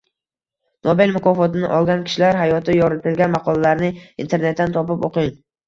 Nobel 0.87 1.13
mukofotini 1.17 1.69
olgan 1.81 2.01
kishilar 2.09 2.41
hayoti 2.41 2.79
yoritilgan 2.79 3.37
maqolalarni 3.37 3.95
internetdan 4.27 4.77
topib 4.81 5.09
o’qing 5.13 5.33